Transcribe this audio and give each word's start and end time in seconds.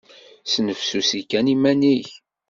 Snefsusi 0.51 1.21
kan 1.29 1.51
iman-nnek. 1.53 2.09